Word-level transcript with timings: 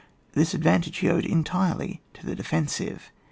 This 0.31 0.55
advantage 0.55 0.97
he 0.97 1.09
owed 1.09 1.25
entirely 1.27 2.01
to 2.15 2.25
the 2.25 2.33
defensive. 2.35 3.11